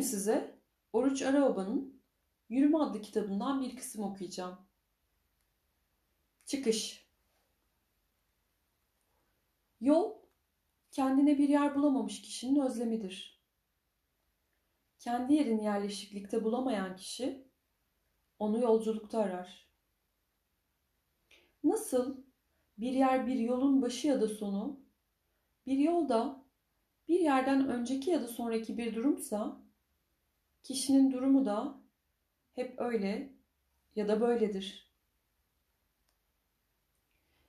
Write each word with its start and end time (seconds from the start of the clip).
Bugün 0.00 0.10
size 0.10 0.58
Oruç 0.92 1.22
Araoba'nın 1.22 2.02
Yürüme 2.48 2.78
adlı 2.78 3.02
kitabından 3.02 3.62
bir 3.62 3.76
kısım 3.76 4.04
okuyacağım. 4.04 4.58
Çıkış 6.46 7.06
Yol, 9.80 10.12
kendine 10.90 11.38
bir 11.38 11.48
yer 11.48 11.74
bulamamış 11.74 12.22
kişinin 12.22 12.60
özlemidir. 12.60 13.42
Kendi 14.98 15.34
yerini 15.34 15.64
yerleşiklikte 15.64 16.44
bulamayan 16.44 16.96
kişi, 16.96 17.48
onu 18.38 18.60
yolculukta 18.60 19.18
arar. 19.18 19.68
Nasıl 21.64 22.24
bir 22.78 22.92
yer 22.92 23.26
bir 23.26 23.36
yolun 23.36 23.82
başı 23.82 24.08
ya 24.08 24.20
da 24.20 24.28
sonu, 24.28 24.80
bir 25.66 25.78
yolda 25.78 26.44
bir 27.08 27.20
yerden 27.20 27.68
önceki 27.68 28.10
ya 28.10 28.22
da 28.22 28.28
sonraki 28.28 28.78
bir 28.78 28.94
durumsa, 28.94 29.69
kişinin 30.62 31.12
durumu 31.12 31.46
da 31.46 31.80
hep 32.54 32.80
öyle 32.80 33.32
ya 33.96 34.08
da 34.08 34.20
böyledir. 34.20 34.90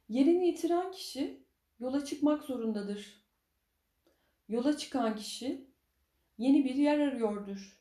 Yerini 0.10 0.48
yitiren 0.48 0.92
kişi 0.92 1.44
yola 1.80 2.06
çıkmak 2.06 2.44
zorundadır. 2.44 3.26
Yola 4.50 4.78
çıkan 4.78 5.16
kişi 5.16 5.68
yeni 6.38 6.66
bir 6.66 6.76
yer 6.76 7.00
arıyordur. 7.00 7.80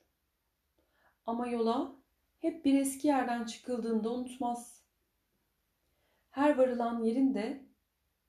Ama 1.27 1.49
yola 1.49 1.97
hep 2.39 2.65
bir 2.65 2.81
eski 2.81 3.09
yerden 3.09 3.45
çıkıldığında 3.45 4.13
unutmaz. 4.13 4.83
Her 6.31 6.59
varılan 6.59 7.05
yerin 7.05 7.35
de 7.35 7.67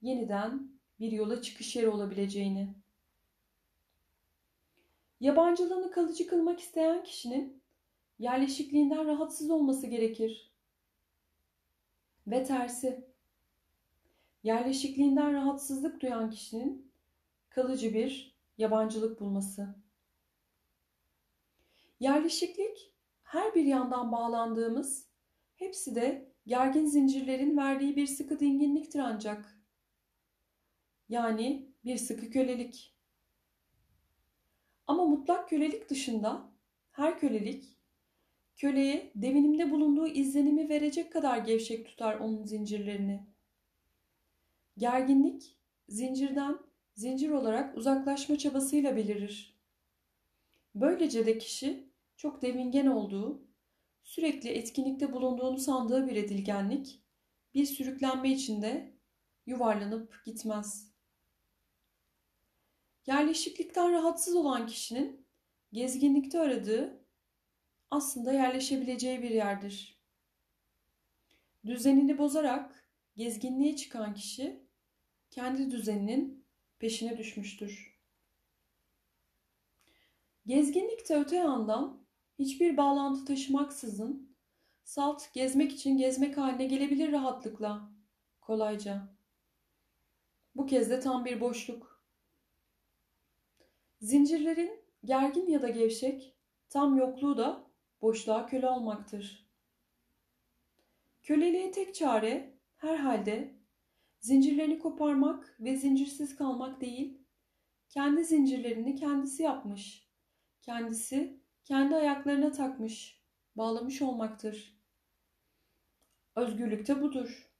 yeniden 0.02 0.72
bir 1.00 1.12
yola 1.12 1.42
çıkış 1.42 1.76
yeri 1.76 1.90
olabileceğini. 1.90 2.81
Yabancılığını 5.22 5.92
kalıcı 5.92 6.28
kılmak 6.28 6.60
isteyen 6.60 7.04
kişinin 7.04 7.62
yerleşikliğinden 8.20 9.08
rahatsız 9.08 9.50
olması 9.50 9.88
gerekir. 9.88 10.52
Ve 12.28 12.44
tersi. 12.44 13.08
Yerleşikliğinden 14.44 15.34
rahatsızlık 15.34 16.02
duyan 16.02 16.30
kişinin 16.30 16.92
kalıcı 17.50 17.94
bir 17.94 18.38
yabancılık 18.58 19.20
bulması. 19.20 19.76
Yerleşiklik 22.00 22.94
her 23.24 23.56
bir 23.56 23.66
yandan 23.66 24.12
bağlandığımız, 24.12 25.08
hepsi 25.56 25.96
de 25.96 26.32
gergin 26.46 26.86
zincirlerin 26.86 27.58
verdiği 27.58 27.96
bir 27.96 28.08
sıkı 28.08 28.40
dinginliktir 28.40 29.00
ancak. 29.00 29.62
Yani 31.10 31.72
bir 31.86 31.98
sıkı 31.98 32.30
kölelik. 32.30 33.01
Ama 34.92 35.06
mutlak 35.06 35.50
kölelik 35.50 35.90
dışında 35.90 36.52
her 36.92 37.20
kölelik 37.20 37.78
köleye 38.56 39.12
devinimde 39.16 39.72
bulunduğu 39.72 40.08
izlenimi 40.08 40.70
verecek 40.70 41.14
kadar 41.14 41.38
gevşek 41.38 41.86
tutar 41.86 42.20
onun 42.20 42.44
zincirlerini. 42.44 43.26
Gerginlik 44.78 45.58
zincirden 45.90 46.58
zincir 46.96 47.30
olarak 47.30 47.78
uzaklaşma 47.78 48.38
çabasıyla 48.38 48.96
belirir. 48.96 49.60
Böylece 50.76 51.26
de 51.26 51.38
kişi 51.38 51.90
çok 52.18 52.42
devingen 52.42 52.88
olduğu, 52.88 53.48
sürekli 54.04 54.50
etkinlikte 54.50 55.14
bulunduğunu 55.14 55.58
sandığı 55.58 56.08
bir 56.08 56.16
edilgenlik, 56.16 57.02
bir 57.54 57.66
sürüklenme 57.66 58.32
içinde 58.32 58.94
yuvarlanıp 59.46 60.22
gitmez.'' 60.26 60.91
Yerleşiklikten 63.06 63.92
rahatsız 63.92 64.36
olan 64.36 64.68
kişinin 64.68 65.28
gezginlikte 65.74 66.40
aradığı 66.40 67.06
aslında 67.92 68.34
yerleşebileceği 68.34 69.22
bir 69.22 69.30
yerdir. 69.30 70.02
Düzenini 71.66 72.18
bozarak 72.18 72.90
gezginliğe 73.16 73.76
çıkan 73.76 74.14
kişi 74.14 74.68
kendi 75.32 75.72
düzeninin 75.72 76.46
peşine 76.80 77.18
düşmüştür. 77.18 78.02
Gezginlikte 80.46 81.20
öte 81.20 81.36
yandan 81.36 82.06
hiçbir 82.40 82.78
bağlantı 82.78 83.26
taşımaksızın 83.26 84.36
salt 84.84 85.34
gezmek 85.34 85.72
için 85.72 85.98
gezmek 85.98 86.38
haline 86.38 86.66
gelebilir 86.66 87.12
rahatlıkla, 87.12 87.92
kolayca. 88.42 89.16
Bu 90.56 90.66
kez 90.66 90.90
de 90.90 91.00
tam 91.00 91.26
bir 91.26 91.42
boşluk. 91.42 92.01
Zincirlerin 94.02 94.80
gergin 95.06 95.48
ya 95.48 95.62
da 95.62 95.70
gevşek, 95.70 96.36
tam 96.70 96.98
yokluğu 96.98 97.38
da 97.38 97.64
boşluğa 98.02 98.46
köle 98.46 98.70
olmaktır. 98.70 99.48
Köleliğe 101.24 101.72
tek 101.72 101.96
çare 101.96 102.54
herhalde 102.78 103.56
zincirlerini 104.20 104.80
koparmak 104.80 105.56
ve 105.60 105.76
zincirsiz 105.76 106.36
kalmak 106.36 106.82
değil, 106.82 107.22
kendi 107.90 108.26
zincirlerini 108.26 108.96
kendisi 108.96 109.44
yapmış, 109.44 110.08
kendisi 110.62 111.42
kendi 111.64 111.96
ayaklarına 111.96 112.52
takmış, 112.52 113.22
bağlamış 113.56 114.02
olmaktır. 114.02 114.82
Özgürlük 116.36 116.88
de 116.88 117.02
budur. 117.02 117.52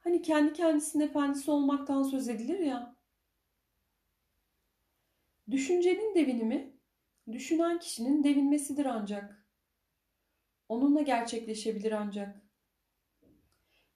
Hani 0.00 0.22
kendi 0.22 0.52
kendisinin 0.52 1.04
efendisi 1.04 1.50
olmaktan 1.50 2.02
söz 2.02 2.28
edilir 2.28 2.58
ya, 2.58 2.93
Düşüncenin 5.50 6.14
devinimi, 6.14 6.76
düşünen 7.32 7.78
kişinin 7.78 8.24
devinmesidir 8.24 8.84
ancak. 8.84 9.46
Onunla 10.68 11.02
gerçekleşebilir 11.02 11.92
ancak. 11.92 12.42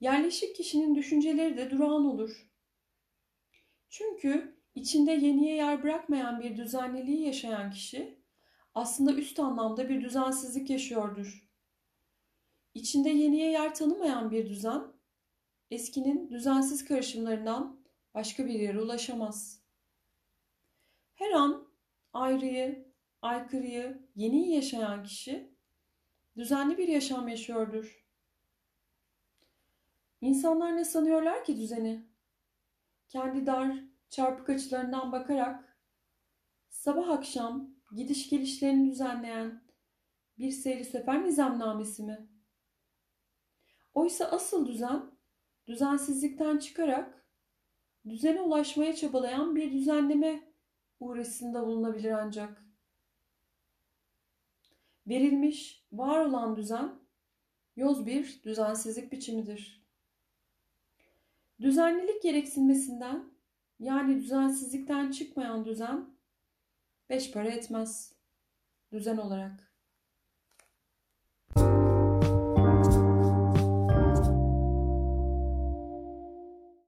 Yerleşik 0.01 0.57
kişinin 0.57 0.95
düşünceleri 0.95 1.57
de 1.57 1.71
durağan 1.71 2.07
olur. 2.07 2.51
Çünkü 3.89 4.59
içinde 4.75 5.13
yeniye 5.13 5.57
yer 5.57 5.83
bırakmayan 5.83 6.41
bir 6.41 6.57
düzenliliği 6.57 7.27
yaşayan 7.27 7.71
kişi 7.71 8.19
aslında 8.75 9.13
üst 9.13 9.41
anlamda 9.41 9.89
bir 9.89 10.01
düzensizlik 10.01 10.71
yaşıyordur. 10.71 11.49
İçinde 12.75 13.09
yeniye 13.09 13.51
yer 13.51 13.75
tanımayan 13.75 14.31
bir 14.31 14.49
düzen 14.49 14.83
eskinin 15.71 16.31
düzensiz 16.31 16.85
karışımlarından 16.85 17.81
başka 18.15 18.47
bir 18.47 18.61
yere 18.61 18.81
ulaşamaz.'' 18.81 19.58
Her 21.19 21.31
an 21.31 21.69
ayrıyı, 22.13 22.93
aykırıyı, 23.23 24.09
yeniyi 24.15 24.55
yaşayan 24.55 25.05
kişi 25.05 25.55
düzenli 26.37 26.79
bir 26.79 26.89
yaşam 26.89 27.29
yaşıyordur. 27.29 28.07
İnsanlar 30.21 30.77
ne 30.77 30.85
sanıyorlar 30.85 31.45
ki 31.45 31.57
düzeni? 31.57 32.07
Kendi 33.09 33.47
dar, 33.47 33.85
çarpık 34.09 34.49
açılarından 34.51 35.13
bakarak 35.13 35.79
sabah 36.69 37.09
akşam 37.09 37.71
gidiş 37.93 38.31
gelişlerini 38.31 38.91
düzenleyen 38.91 39.65
bir 40.39 40.51
seyri 40.51 40.85
sefer 40.85 41.25
nizamnamesi 41.25 42.03
mi? 42.03 42.29
Oysa 43.95 44.25
asıl 44.25 44.67
düzen 44.67 45.11
düzensizlikten 45.67 46.59
çıkarak 46.59 47.27
düzene 48.09 48.41
ulaşmaya 48.41 48.97
çabalayan 48.97 49.57
bir 49.57 49.73
düzenleme 49.73 50.48
uğraşısında 51.01 51.67
bulunabilir 51.67 52.11
ancak. 52.11 52.65
Verilmiş, 55.07 55.87
var 55.93 56.25
olan 56.25 56.57
düzen, 56.57 57.01
yoz 57.77 58.07
bir 58.07 58.43
düzensizlik 58.43 59.13
biçimidir. 59.13 59.87
Düzenlilik 61.61 62.23
gereksinmesinden, 62.23 63.33
yani 63.79 64.23
düzensizlikten 64.23 65.11
çıkmayan 65.11 65.65
düzen, 65.65 66.19
beş 67.11 67.33
para 67.33 67.49
etmez 67.49 68.13
düzen 68.93 69.17
olarak. 69.17 69.68